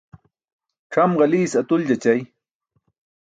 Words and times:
Cʰam 0.93 1.11
ġaliis 1.19 1.53
atuljaćay. 1.59 2.19